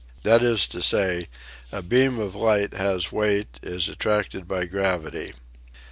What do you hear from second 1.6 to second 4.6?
a beam of light has weight, is attracted